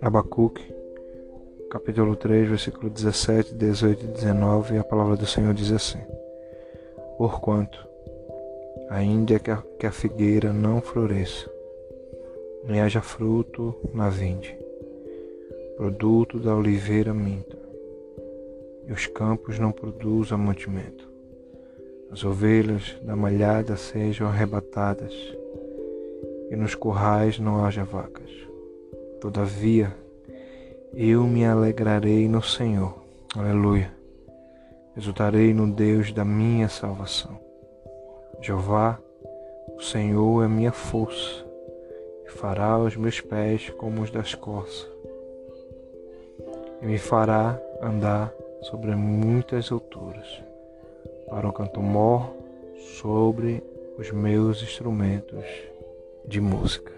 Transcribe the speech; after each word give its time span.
Abacuque, 0.00 0.62
capítulo 1.70 2.14
3, 2.14 2.48
versículo 2.48 2.88
17, 2.88 3.54
18 3.54 4.04
e 4.04 4.06
19, 4.06 4.78
a 4.78 4.84
palavra 4.84 5.16
do 5.16 5.26
Senhor 5.26 5.52
diz 5.52 5.72
assim: 5.72 5.98
Porquanto, 7.18 7.86
ainda 8.88 9.38
que 9.40 9.50
a, 9.50 9.62
que 9.78 9.86
a 9.86 9.90
figueira 9.90 10.52
não 10.52 10.80
floresça, 10.80 11.50
nem 12.64 12.80
haja 12.80 13.02
fruto 13.02 13.74
na 13.92 14.08
vinde, 14.08 14.56
produto 15.76 16.38
da 16.38 16.54
oliveira 16.54 17.12
minta, 17.12 17.58
e 18.86 18.92
os 18.92 19.08
campos 19.08 19.58
não 19.58 19.72
produzam 19.72 20.38
mantimento, 20.38 21.05
as 22.10 22.24
ovelhas 22.24 22.96
da 23.02 23.16
malhada 23.16 23.76
sejam 23.76 24.28
arrebatadas, 24.28 25.14
e 26.50 26.56
nos 26.56 26.74
currais 26.74 27.38
não 27.38 27.64
haja 27.64 27.84
vacas 27.84 28.30
Todavia, 29.20 29.92
eu 30.94 31.24
me 31.24 31.44
alegrarei 31.44 32.28
no 32.28 32.42
Senhor. 32.42 32.94
Aleluia. 33.34 33.90
Exultarei 34.96 35.52
no 35.54 35.66
Deus 35.66 36.12
da 36.12 36.24
minha 36.24 36.68
salvação. 36.68 37.40
Jeová, 38.40 38.98
o 39.76 39.80
Senhor 39.80 40.44
é 40.44 40.48
minha 40.48 40.70
força 40.70 41.44
e 42.26 42.30
fará 42.30 42.78
os 42.78 42.94
meus 42.94 43.20
pés 43.20 43.70
como 43.70 44.02
os 44.02 44.10
das 44.10 44.34
corças 44.34 44.88
e 46.82 46.86
me 46.86 46.98
fará 46.98 47.58
andar 47.82 48.32
sobre 48.62 48.94
muitas 48.94 49.72
alturas 49.72 50.42
para 51.28 51.48
um 51.48 51.52
canto 51.52 51.80
mor 51.80 52.34
sobre 53.00 53.62
os 53.98 54.10
meus 54.10 54.62
instrumentos 54.62 55.44
de 56.26 56.40
música. 56.40 56.92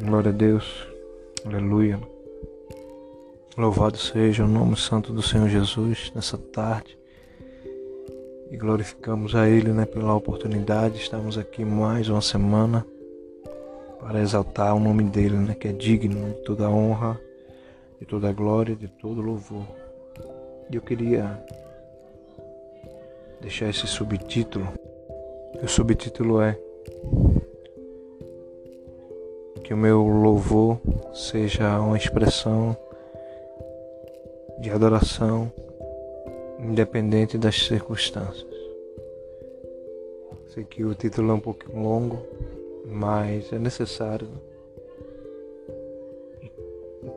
Glória 0.00 0.30
a 0.30 0.34
Deus. 0.34 0.86
Aleluia. 1.44 2.00
Louvado 3.56 3.98
seja 3.98 4.44
o 4.44 4.48
nome 4.48 4.76
santo 4.76 5.12
do 5.12 5.22
Senhor 5.22 5.48
Jesus 5.48 6.10
nessa 6.14 6.38
tarde. 6.38 6.98
E 8.50 8.56
glorificamos 8.56 9.34
a 9.34 9.48
Ele 9.48 9.72
né, 9.72 9.84
pela 9.84 10.14
oportunidade. 10.14 10.98
Estamos 10.98 11.36
aqui 11.36 11.64
mais 11.64 12.08
uma 12.08 12.22
semana 12.22 12.86
para 14.00 14.20
exaltar 14.20 14.74
o 14.74 14.80
nome 14.80 15.04
dele, 15.04 15.36
né, 15.36 15.54
que 15.54 15.68
é 15.68 15.72
digno 15.72 16.30
de 16.30 16.42
toda 16.42 16.70
honra, 16.70 17.20
de 18.00 18.06
toda 18.06 18.32
glória, 18.32 18.74
de 18.74 18.88
todo 18.88 19.20
louvor. 19.20 19.66
E 20.70 20.76
eu 20.76 20.82
queria 20.82 21.44
deixar 23.40 23.68
esse 23.68 23.86
subtítulo. 23.86 24.68
O 25.62 25.68
subtítulo 25.68 26.40
é 26.40 26.58
que 29.64 29.74
o 29.74 29.76
meu 29.76 30.02
louvor 30.02 30.78
seja 31.12 31.80
uma 31.80 31.96
expressão 31.96 32.76
de 34.58 34.70
adoração, 34.70 35.50
independente 36.58 37.38
das 37.38 37.56
circunstâncias. 37.56 38.46
Sei 40.48 40.64
que 40.64 40.84
o 40.84 40.94
título 40.94 41.30
é 41.30 41.34
um 41.34 41.40
pouquinho 41.40 41.82
longo, 41.82 42.26
mas 42.84 43.52
é 43.52 43.58
necessário. 43.58 44.28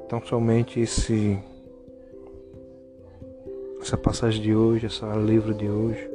Então, 0.06 0.22
somente 0.24 0.80
esse, 0.80 1.40
essa 3.82 3.98
passagem 3.98 4.42
de 4.42 4.56
hoje, 4.56 4.86
essa 4.86 5.08
livro 5.16 5.54
de 5.54 5.68
hoje, 5.68 6.13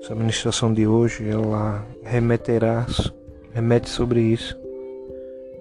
essa 0.00 0.14
ministração 0.14 0.72
de 0.72 0.86
hoje, 0.86 1.28
ela 1.28 1.84
remeterá, 2.02 2.86
remete 3.52 3.88
sobre 3.88 4.20
isso 4.20 4.56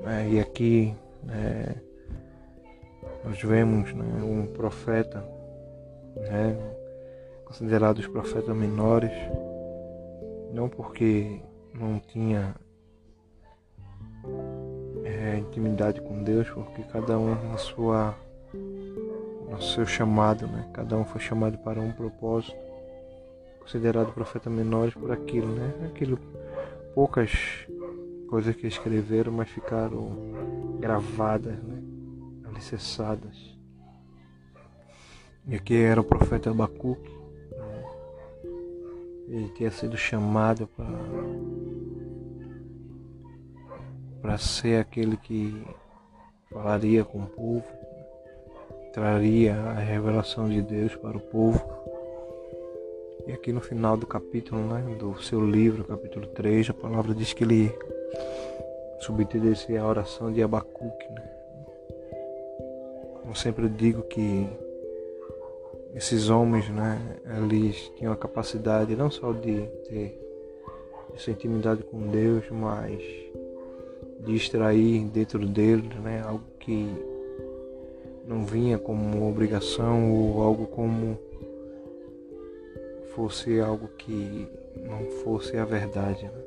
é, 0.05 0.29
e 0.29 0.39
aqui 0.39 0.95
é, 1.29 1.75
nós 3.23 3.41
vemos 3.41 3.91
né, 3.93 4.05
um 4.23 4.45
profeta, 4.45 5.25
né, 6.15 6.55
considerado 7.43 7.97
os 7.97 8.07
profetas 8.07 8.55
menores, 8.55 9.11
não 10.53 10.69
porque 10.69 11.39
não 11.73 11.99
tinha 11.99 12.55
é, 15.03 15.37
intimidade 15.37 15.99
com 16.01 16.23
Deus, 16.23 16.47
porque 16.49 16.83
cada 16.83 17.17
um 17.17 17.33
na 17.49 17.57
sua 17.57 18.15
no 19.49 19.61
seu 19.61 19.85
chamado, 19.85 20.47
né? 20.47 20.69
Cada 20.73 20.97
um 20.97 21.05
foi 21.05 21.21
chamado 21.21 21.57
para 21.59 21.79
um 21.79 21.91
propósito, 21.91 22.55
considerado 23.65 24.13
profeta 24.13 24.47
menores 24.47 24.93
por 24.93 25.11
aquilo, 25.11 25.47
né? 25.47 25.73
Aquilo 25.87 26.19
poucas 26.93 27.31
coisas 28.29 28.55
que 28.55 28.67
escreveram, 28.67 29.31
mas 29.31 29.49
ficaram 29.49 30.77
gravadas, 30.79 31.57
né? 31.63 31.81
alicerçadas. 32.47 33.57
E 35.47 35.55
aqui 35.55 35.75
era 35.75 35.99
o 35.99 36.03
profeta 36.03 36.51
Abacuque. 36.51 37.11
Né? 37.51 37.83
Ele 39.29 39.49
tinha 39.49 39.71
sido 39.71 39.97
chamado 39.97 40.67
para 40.67 40.85
para 44.21 44.37
ser 44.39 44.79
aquele 44.79 45.17
que 45.17 45.63
falaria 46.51 47.03
com 47.03 47.19
o 47.19 47.27
povo, 47.27 47.65
traria 48.91 49.55
a 49.55 49.73
revelação 49.73 50.49
de 50.49 50.63
Deus 50.63 50.95
para 50.95 51.17
o 51.17 51.19
povo. 51.19 51.63
E 53.27 53.31
aqui 53.33 53.51
no 53.51 53.61
final 53.61 53.97
do 53.97 54.05
capítulo, 54.05 54.61
né, 54.61 54.95
do 54.99 55.21
seu 55.21 55.43
livro, 55.43 55.83
capítulo 55.83 56.27
3, 56.27 56.69
a 56.69 56.73
palavra 56.73 57.13
diz 57.13 57.33
que 57.33 57.43
ele 57.43 57.73
subtítulo 59.05 59.49
desse 59.49 59.75
é 59.75 59.77
a 59.77 59.85
oração 59.85 60.31
de 60.31 60.41
Abacuque. 60.41 61.05
Né? 61.11 61.29
Eu 63.27 63.35
sempre 63.35 63.69
digo 63.69 64.01
que 64.03 64.47
esses 65.93 66.29
homens, 66.29 66.67
né, 66.69 66.99
eles 67.37 67.91
tinham 67.97 68.11
a 68.11 68.17
capacidade 68.17 68.95
não 68.95 69.11
só 69.11 69.31
de 69.31 69.61
ter 69.87 70.19
essa 71.15 71.31
intimidade 71.31 71.83
com 71.83 72.07
Deus, 72.07 72.45
mas 72.49 72.99
de 74.19 74.35
extrair 74.35 75.05
dentro 75.05 75.47
deles 75.47 75.95
né, 75.97 76.21
algo 76.25 76.43
que 76.59 76.93
não 78.27 78.43
vinha 78.43 78.79
como 78.79 79.29
obrigação 79.29 80.11
ou 80.11 80.41
algo 80.41 80.65
como 80.65 81.17
fosse 83.15 83.61
algo 83.61 83.87
que 83.87 84.47
não 84.75 85.05
fosse 85.23 85.57
a 85.57 85.63
verdade. 85.63 86.25
Né? 86.25 86.43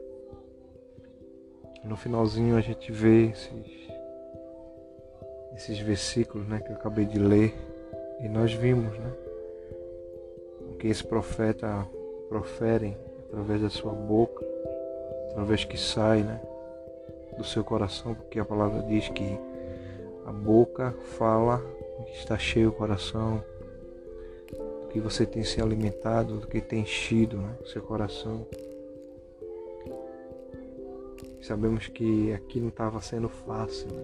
No 1.82 1.96
finalzinho 1.96 2.56
a 2.56 2.60
gente 2.60 2.92
vê 2.92 3.30
esses, 3.30 3.88
esses 5.56 5.78
versículos 5.78 6.46
né, 6.46 6.60
que 6.60 6.70
eu 6.70 6.76
acabei 6.76 7.06
de 7.06 7.18
ler 7.18 7.54
e 8.20 8.28
nós 8.28 8.52
vimos 8.52 8.98
né, 8.98 9.12
o 10.70 10.74
que 10.74 10.88
esse 10.88 11.02
profeta 11.02 11.86
profere 12.28 12.94
através 13.28 13.62
da 13.62 13.70
sua 13.70 13.92
boca, 13.92 14.44
através 15.30 15.64
que 15.64 15.78
sai 15.78 16.22
né, 16.22 16.38
do 17.36 17.44
seu 17.44 17.64
coração, 17.64 18.14
porque 18.14 18.38
a 18.38 18.44
palavra 18.44 18.82
diz 18.82 19.08
que 19.08 19.38
a 20.26 20.32
boca 20.32 20.94
fala 21.16 21.62
o 21.98 22.04
que 22.04 22.16
está 22.16 22.36
cheio 22.36 22.68
o 22.68 22.72
coração, 22.72 23.42
que 24.91 25.00
você 25.00 25.26
tem 25.26 25.44
se 25.44 25.60
alimentado, 25.60 26.38
do 26.38 26.47
que 26.47 26.60
tem 26.60 26.81
enchido 26.81 27.37
né, 27.37 27.54
seu 27.66 27.82
coração. 27.82 28.47
Sabemos 31.43 31.87
que 31.87 32.32
aqui 32.32 32.60
não 32.60 32.69
estava 32.69 33.00
sendo 33.00 33.28
fácil. 33.28 33.87
Né? 33.88 34.03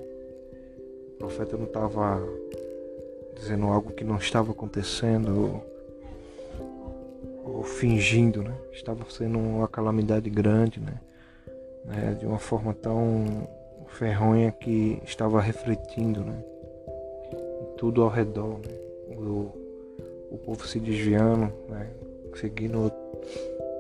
O 1.15 1.19
profeta 1.19 1.57
não 1.57 1.65
estava 1.65 2.23
dizendo 3.35 3.67
algo 3.67 3.93
que 3.93 4.05
não 4.05 4.17
estava 4.17 4.53
acontecendo 4.53 5.63
ou, 7.45 7.55
ou 7.57 7.63
fingindo, 7.63 8.43
né? 8.43 8.57
Estava 8.73 9.05
sendo 9.11 9.39
uma 9.39 9.69
calamidade 9.69 10.31
grande, 10.31 10.81
né? 10.81 11.01
né? 11.85 12.17
De 12.19 12.25
uma 12.25 12.39
forma 12.39 12.73
tão 12.73 13.49
ferronha 13.89 14.51
que 14.51 15.01
estava 15.05 15.41
refletindo, 15.41 16.21
né? 16.21 16.43
Em 17.33 17.77
tudo 17.77 18.03
ao 18.03 18.09
redor, 18.09 18.59
né? 18.59 18.75
O, 19.17 19.64
o 20.35 20.39
povo 20.39 20.67
se 20.67 20.81
desviando, 20.81 21.53
né? 21.69 21.89
Seguindo 22.35 22.93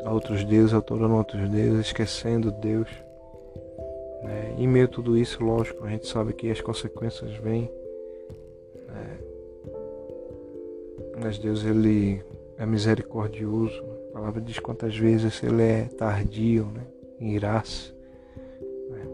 outros 0.06 0.45
deuses, 0.45 0.73
adorando 0.73 1.17
outros 1.17 1.49
deuses, 1.49 1.87
esquecendo 1.87 2.53
Deus. 2.53 2.89
Né? 4.23 4.55
Em 4.59 4.69
meio 4.69 4.85
a 4.85 4.89
tudo 4.89 5.19
isso, 5.19 5.43
lógico, 5.43 5.85
a 5.85 5.91
gente 5.91 6.06
sabe 6.06 6.33
que 6.33 6.51
as 6.51 6.61
consequências 6.61 7.33
vêm. 7.39 7.69
Né? 8.89 9.19
Mas 11.21 11.39
Deus 11.39 11.65
ele 11.65 12.23
é 12.57 12.65
misericordioso. 12.65 13.83
A 14.11 14.12
palavra 14.15 14.41
diz 14.41 14.61
quantas 14.61 14.97
vezes 14.97 15.43
ele 15.43 15.62
é 15.62 15.85
tardio 15.97 16.67
né? 16.67 16.87
em 17.19 17.35
irar-se. 17.35 17.93
Né? 18.89 19.07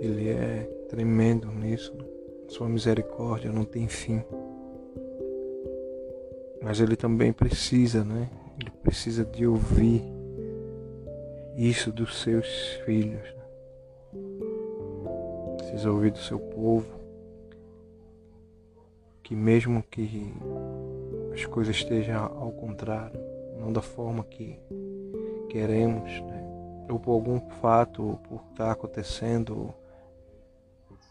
Ele 0.00 0.28
é 0.28 0.68
tremendo 0.90 1.48
nisso. 1.48 1.94
Sua 2.48 2.68
misericórdia 2.68 3.50
não 3.50 3.64
tem 3.64 3.88
fim. 3.88 4.22
Mas 6.68 6.80
ele 6.80 6.96
também 6.96 7.32
precisa, 7.32 8.04
né? 8.04 8.28
Ele 8.60 8.70
precisa 8.82 9.24
de 9.24 9.46
ouvir 9.46 10.02
isso 11.56 11.90
dos 11.90 12.20
seus 12.20 12.46
filhos. 12.84 13.26
Precisa 15.56 15.90
ouvir 15.90 16.10
do 16.10 16.18
seu 16.18 16.38
povo 16.38 16.86
que 19.22 19.34
mesmo 19.34 19.82
que 19.82 20.30
as 21.32 21.46
coisas 21.46 21.74
estejam 21.74 22.22
ao 22.22 22.52
contrário, 22.52 23.18
não 23.58 23.72
da 23.72 23.80
forma 23.80 24.22
que 24.22 24.60
queremos, 25.48 26.20
né? 26.20 26.84
ou 26.90 27.00
por 27.00 27.12
algum 27.12 27.40
fato, 27.62 28.02
ou 28.02 28.16
por 28.18 28.44
estar 28.50 28.72
acontecendo, 28.72 29.72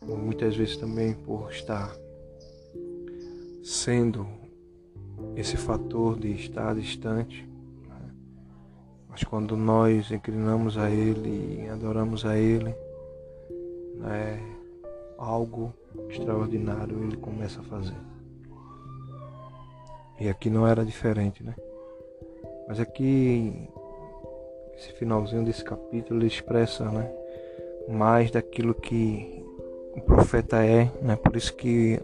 ou 0.07 0.17
muitas 0.17 0.55
vezes 0.55 0.77
também 0.77 1.15
por 1.15 1.49
estar 1.51 1.91
sendo 3.63 4.45
esse 5.35 5.57
fator 5.57 6.17
de 6.17 6.31
estar 6.33 6.75
distante. 6.75 7.47
Né? 7.87 8.11
Mas 9.09 9.23
quando 9.23 9.55
nós 9.55 10.11
inclinamos 10.11 10.77
a 10.77 10.89
Ele 10.89 11.63
e 11.63 11.69
adoramos 11.69 12.25
a 12.25 12.37
Ele, 12.37 12.75
né, 13.95 14.39
algo 15.17 15.73
extraordinário 16.09 17.03
Ele 17.03 17.17
começa 17.17 17.59
a 17.59 17.63
fazer. 17.63 17.97
E 20.19 20.27
aqui 20.27 20.49
não 20.49 20.67
era 20.67 20.83
diferente, 20.83 21.43
né? 21.43 21.53
Mas 22.67 22.79
aqui, 22.79 23.69
esse 24.75 24.91
finalzinho 24.93 25.45
desse 25.45 25.63
capítulo 25.63 26.19
ele 26.19 26.27
expressa, 26.27 26.85
né? 26.85 27.09
Mais 27.87 28.31
daquilo 28.31 28.73
que 28.73 29.45
o 29.95 30.01
profeta 30.01 30.65
é, 30.65 30.91
né? 31.03 31.15
Por 31.15 31.35
isso 31.35 31.53
que 31.53 31.99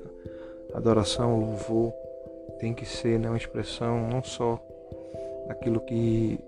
adoração, 0.75 1.39
louvor 1.39 1.91
tem 2.63 2.73
que 2.73 2.85
ser 2.85 3.19
né, 3.19 3.27
uma 3.27 3.35
expressão 3.35 4.07
não 4.07 4.23
só 4.23 4.57
daquilo 5.49 5.81
que 5.81 6.39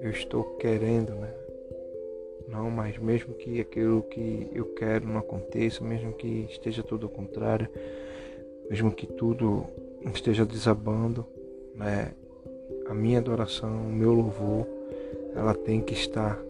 eu 0.00 0.10
estou 0.10 0.56
querendo, 0.56 1.14
né? 1.14 1.30
Não, 2.48 2.70
mas 2.70 2.96
mesmo 2.96 3.34
que 3.34 3.60
aquilo 3.60 4.02
que 4.04 4.48
eu 4.54 4.64
quero 4.72 5.06
não 5.06 5.18
aconteça, 5.18 5.84
mesmo 5.84 6.14
que 6.14 6.46
esteja 6.48 6.82
tudo 6.82 7.04
ao 7.04 7.12
contrário, 7.12 7.68
mesmo 8.70 8.90
que 8.90 9.06
tudo 9.06 9.66
esteja 10.14 10.46
desabando, 10.46 11.26
né? 11.74 12.12
A 12.88 12.94
minha 12.94 13.18
adoração, 13.18 13.88
o 13.88 13.92
meu 13.92 14.14
louvor, 14.14 14.66
ela 15.34 15.52
tem 15.52 15.82
que 15.82 15.92
estar, 15.92 16.42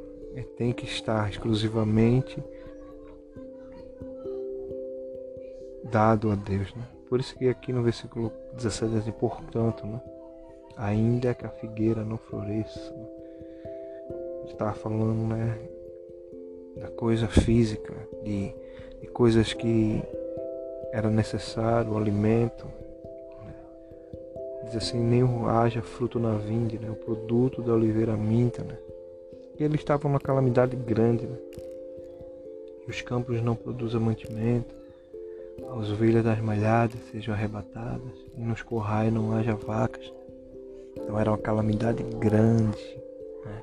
tem 0.56 0.72
que 0.72 0.84
estar 0.84 1.28
exclusivamente 1.28 2.40
dado 5.90 6.30
a 6.30 6.36
Deus, 6.36 6.72
né? 6.72 6.95
Por 7.08 7.20
isso 7.20 7.36
que 7.36 7.48
aqui 7.48 7.72
no 7.72 7.82
versículo 7.82 8.32
17 8.54 9.00
diz, 9.00 9.14
portanto, 9.14 9.86
né? 9.86 10.00
ainda 10.76 11.34
que 11.34 11.46
a 11.46 11.50
figueira 11.50 12.04
não 12.04 12.18
floresça, 12.18 12.90
né? 12.92 13.06
estava 14.46 14.72
falando, 14.74 15.26
né, 15.28 15.58
da 16.76 16.88
coisa 16.88 17.26
física, 17.26 17.94
de, 18.22 18.54
de 19.00 19.06
coisas 19.08 19.52
que 19.52 20.02
era 20.92 21.10
necessário, 21.10 21.92
o 21.92 21.96
alimento. 21.96 22.66
Né? 23.44 23.54
Diz 24.64 24.76
assim, 24.76 24.98
nem 24.98 25.22
haja 25.46 25.82
fruto 25.82 26.18
na 26.18 26.36
vinde, 26.36 26.78
né? 26.78 26.90
o 26.90 26.94
produto 26.94 27.62
da 27.62 27.72
oliveira 27.72 28.16
minta. 28.16 28.62
Né? 28.62 28.76
E 29.58 29.64
eles 29.64 29.80
estavam 29.80 30.10
numa 30.10 30.20
calamidade 30.20 30.76
grande. 30.76 31.26
Né? 31.26 31.36
E 32.86 32.90
os 32.90 33.00
campos 33.00 33.42
não 33.42 33.56
produzem 33.56 34.00
mantimento, 34.00 34.74
as 35.78 35.90
ovelhas 35.90 36.24
das 36.24 36.40
malhadas 36.40 37.00
sejam 37.10 37.34
arrebatadas, 37.34 38.12
e 38.36 38.40
nos 38.40 38.62
corrais 38.62 39.12
não 39.12 39.32
haja 39.32 39.54
vacas. 39.54 40.12
Então 40.96 41.18
era 41.18 41.30
uma 41.30 41.38
calamidade 41.38 42.02
grande. 42.18 43.00
Né? 43.44 43.62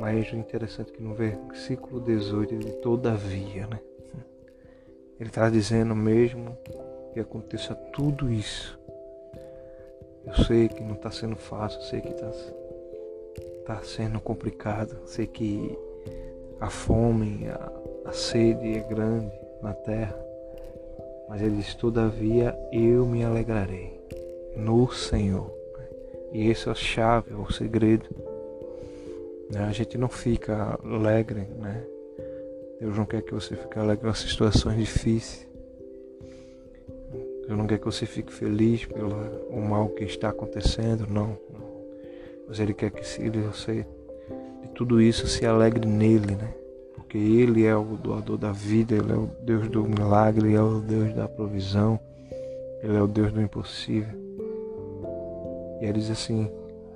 Mas 0.00 0.32
o 0.32 0.36
interessante 0.36 0.90
é 0.90 0.96
que 0.96 1.02
no 1.02 1.14
versículo 1.14 2.00
18 2.00 2.54
ele 2.54 2.72
todavia, 2.72 3.66
né? 3.66 3.80
Ele 5.20 5.28
está 5.28 5.48
dizendo 5.48 5.94
mesmo 5.94 6.56
que 7.12 7.20
aconteça 7.20 7.74
tudo 7.74 8.32
isso. 8.32 8.78
Eu 10.26 10.34
sei 10.44 10.68
que 10.68 10.82
não 10.82 10.94
está 10.94 11.10
sendo 11.10 11.36
fácil, 11.36 11.80
eu 11.80 11.84
sei 11.84 12.00
que 12.00 12.08
está 12.08 12.30
tá 13.66 13.82
sendo 13.82 14.20
complicado, 14.20 14.96
eu 15.00 15.06
sei 15.06 15.26
que 15.26 15.76
a 16.60 16.70
fome, 16.70 17.46
a, 17.48 17.72
a 18.06 18.12
sede 18.12 18.78
é 18.78 18.80
grande 18.80 19.32
na 19.60 19.72
terra. 19.74 20.31
Mas 21.28 21.40
ele 21.40 21.56
diz: 21.56 21.74
Todavia 21.74 22.56
eu 22.72 23.06
me 23.06 23.24
alegrarei 23.24 24.00
no 24.56 24.90
Senhor. 24.92 25.50
E 26.32 26.48
esse 26.48 26.68
é 26.68 26.72
a 26.72 26.74
chave, 26.74 27.32
é 27.32 27.36
o 27.36 27.50
segredo. 27.52 28.06
Né? 29.50 29.64
A 29.64 29.72
gente 29.72 29.98
não 29.98 30.08
fica 30.08 30.78
alegre, 30.82 31.46
né? 31.58 31.84
Deus 32.80 32.96
não 32.96 33.04
quer 33.04 33.22
que 33.22 33.34
você 33.34 33.54
fique 33.54 33.78
alegre 33.78 34.06
nas 34.06 34.18
situações 34.18 34.76
difíceis. 34.76 35.46
Deus 37.46 37.58
não 37.58 37.66
quer 37.66 37.78
que 37.78 37.84
você 37.84 38.06
fique 38.06 38.32
feliz 38.32 38.84
pelo 38.86 39.14
o 39.50 39.60
mal 39.60 39.88
que 39.90 40.04
está 40.04 40.30
acontecendo, 40.30 41.06
não. 41.06 41.38
Mas 42.48 42.58
Ele 42.58 42.72
quer 42.72 42.90
que 42.90 43.02
você, 43.02 43.86
de 44.62 44.68
tudo 44.74 45.00
isso, 45.00 45.26
se 45.26 45.44
alegre 45.44 45.86
nele, 45.86 46.34
né? 46.34 46.54
Porque 47.12 47.18
Ele 47.18 47.66
é 47.66 47.76
o 47.76 47.84
doador 47.84 48.38
da 48.38 48.52
vida, 48.52 48.94
Ele 48.94 49.12
é 49.12 49.14
o 49.14 49.28
Deus 49.42 49.68
do 49.68 49.84
milagre, 49.84 50.48
Ele 50.48 50.56
é 50.56 50.62
o 50.62 50.80
Deus 50.80 51.14
da 51.14 51.28
provisão, 51.28 52.00
Ele 52.82 52.96
é 52.96 53.02
o 53.02 53.06
Deus 53.06 53.30
do 53.30 53.42
impossível. 53.42 54.18
E 55.82 55.84
ele 55.84 55.98
diz 55.98 56.08
assim: 56.08 56.50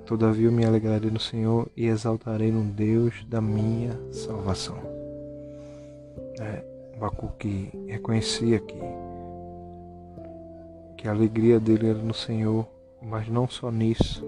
Todavia 0.07 0.47
eu 0.47 0.51
me 0.51 0.65
alegrarei 0.65 1.11
no 1.11 1.19
Senhor 1.19 1.67
e 1.77 1.85
exaltarei 1.85 2.51
no 2.51 2.63
Deus 2.63 3.23
da 3.27 3.39
minha 3.39 3.95
salvação. 4.11 4.77
É, 6.39 6.63
Bacuque 6.99 7.69
reconhecia 7.85 8.59
que, 8.59 8.79
que 10.97 11.07
a 11.07 11.11
alegria 11.11 11.59
dele 11.59 11.89
era 11.89 11.99
no 11.99 12.13
Senhor, 12.15 12.67
mas 13.03 13.27
não 13.27 13.47
só 13.47 13.69
nisso, 13.69 14.25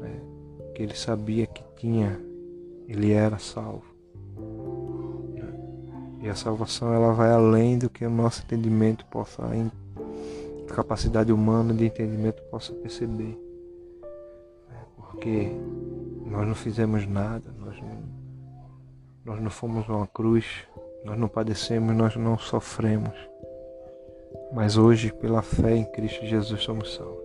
né, 0.00 0.20
que 0.74 0.82
ele 0.82 0.96
sabia 0.96 1.46
que 1.46 1.62
tinha, 1.76 2.18
ele 2.88 3.12
era 3.12 3.38
salvo. 3.38 3.91
E 6.22 6.28
a 6.28 6.36
salvação 6.36 6.94
ela 6.94 7.12
vai 7.12 7.32
além 7.32 7.76
do 7.76 7.90
que 7.90 8.06
o 8.06 8.10
nosso 8.10 8.42
entendimento 8.44 9.04
possa, 9.06 9.42
a 9.44 10.72
capacidade 10.72 11.32
humana 11.32 11.74
de 11.74 11.86
entendimento 11.86 12.40
possa 12.44 12.72
perceber. 12.74 13.36
É, 14.70 14.84
porque 14.96 15.50
nós 16.24 16.46
não 16.46 16.54
fizemos 16.54 17.04
nada, 17.08 17.52
nós 17.58 17.76
não, 17.80 18.02
nós 19.24 19.42
não 19.42 19.50
fomos 19.50 19.88
uma 19.88 20.06
cruz, 20.06 20.46
nós 21.04 21.18
não 21.18 21.26
padecemos, 21.26 21.92
nós 21.96 22.14
não 22.14 22.38
sofremos. 22.38 23.14
Mas 24.52 24.76
hoje, 24.76 25.12
pela 25.12 25.42
fé 25.42 25.74
em 25.74 25.84
Cristo 25.84 26.24
Jesus, 26.24 26.62
somos 26.62 26.94
salvos. 26.94 27.20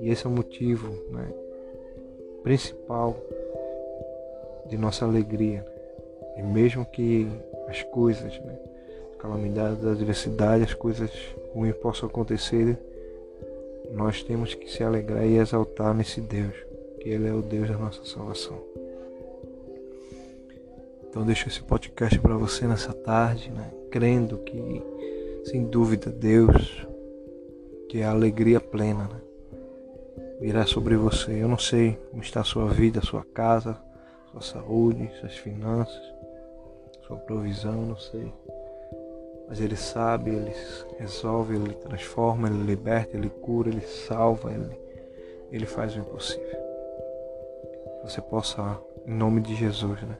E 0.00 0.10
esse 0.10 0.26
é 0.26 0.28
o 0.28 0.32
motivo 0.32 0.88
né, 1.12 1.32
principal 2.42 3.16
de 4.68 4.76
nossa 4.76 5.04
alegria. 5.04 5.77
E 6.38 6.42
mesmo 6.42 6.86
que 6.86 7.28
as 7.68 7.82
coisas, 7.82 8.38
né, 8.38 8.56
calamidades, 9.18 9.84
adversidade, 9.84 10.62
as 10.62 10.72
coisas 10.72 11.10
ruins 11.52 11.74
possam 11.76 12.08
acontecer, 12.08 12.78
nós 13.92 14.22
temos 14.22 14.54
que 14.54 14.70
se 14.70 14.84
alegrar 14.84 15.26
e 15.26 15.36
exaltar 15.36 15.92
nesse 15.92 16.20
Deus, 16.20 16.54
que 17.00 17.08
Ele 17.08 17.26
é 17.26 17.32
o 17.32 17.42
Deus 17.42 17.68
da 17.68 17.76
nossa 17.76 18.04
salvação. 18.04 18.62
Então 21.08 21.24
deixo 21.26 21.48
esse 21.48 21.62
podcast 21.62 22.16
para 22.20 22.36
você 22.36 22.66
nessa 22.68 22.92
tarde, 22.92 23.50
né, 23.50 23.72
crendo 23.90 24.38
que, 24.38 24.82
sem 25.44 25.64
dúvida, 25.64 26.08
Deus, 26.08 26.86
que 27.88 27.98
é 27.98 28.04
a 28.04 28.12
alegria 28.12 28.60
plena, 28.60 29.08
né, 29.08 29.20
virá 30.40 30.64
sobre 30.66 30.94
você. 30.94 31.32
Eu 31.42 31.48
não 31.48 31.58
sei 31.58 31.98
como 32.10 32.22
está 32.22 32.42
a 32.42 32.44
sua 32.44 32.68
vida, 32.68 33.00
a 33.00 33.02
sua 33.02 33.24
casa, 33.24 33.76
sua 34.30 34.40
saúde, 34.40 35.10
suas 35.18 35.36
finanças 35.36 36.17
sua 37.08 37.16
provisão, 37.16 37.86
não 37.86 37.96
sei. 37.96 38.30
Mas 39.48 39.60
Ele 39.60 39.76
sabe, 39.76 40.30
Ele 40.30 40.52
resolve, 40.98 41.56
Ele 41.56 41.72
transforma, 41.72 42.48
Ele 42.48 42.62
liberta, 42.62 43.16
Ele 43.16 43.30
cura, 43.30 43.70
Ele 43.70 43.80
salva, 43.80 44.52
Ele, 44.52 44.78
Ele 45.50 45.64
faz 45.64 45.96
o 45.96 46.00
impossível. 46.00 46.58
Você 48.04 48.20
possa, 48.20 48.78
em 49.06 49.14
nome 49.14 49.40
de 49.40 49.54
Jesus, 49.54 50.02
né, 50.02 50.18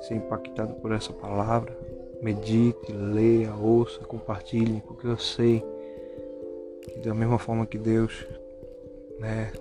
ser 0.00 0.14
impactado 0.14 0.74
por 0.74 0.92
essa 0.92 1.12
palavra. 1.12 1.76
Medite, 2.22 2.92
leia, 2.92 3.52
ouça, 3.52 3.98
compartilhe, 4.04 4.80
porque 4.86 5.08
eu 5.08 5.18
sei 5.18 5.64
que 6.82 7.00
da 7.00 7.12
mesma 7.12 7.38
forma 7.38 7.66
que 7.66 7.76
Deus, 7.76 8.24
né, 9.18 9.52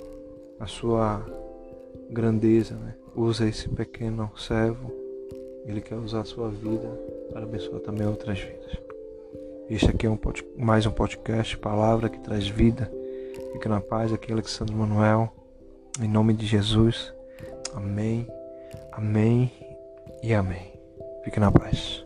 a 0.60 0.68
sua 0.68 1.26
grandeza, 2.08 2.76
né, 2.76 2.96
usa 3.16 3.50
esse 3.50 3.68
pequeno 3.68 4.32
servo 4.38 5.01
ele 5.66 5.82
quer 5.82 5.96
usar 5.96 6.22
a 6.22 6.26
sua 6.26 6.50
vida 6.50 6.88
para 7.32 7.44
abençoar 7.44 7.80
também 7.82 8.08
outras 8.08 8.40
vidas. 8.40 8.78
Este 9.70 9.90
aqui 9.90 10.06
é 10.06 10.10
um 10.10 10.18
pod... 10.18 10.46
mais 10.58 10.86
um 10.86 10.92
podcast, 10.92 11.58
palavra 11.58 12.10
que 12.10 12.20
traz 12.20 12.48
vida. 12.48 12.92
Fique 13.54 13.70
na 13.70 13.80
paz, 13.80 14.12
aqui 14.12 14.32
é 14.32 14.34
Alexandre 14.34 14.76
Manuel. 14.76 15.32
Em 16.02 16.08
nome 16.08 16.34
de 16.34 16.46
Jesus. 16.46 17.14
Amém. 17.74 18.28
Amém 18.92 19.52
e 20.22 20.34
amém. 20.34 20.74
Fique 21.24 21.40
na 21.40 21.52
paz. 21.52 22.06